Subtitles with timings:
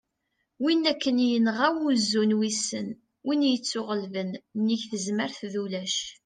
[0.61, 2.87] win akken yenɣa "wuzzu n wissen",
[3.25, 5.97] win ittuɣellben: nnig tezmert d ulac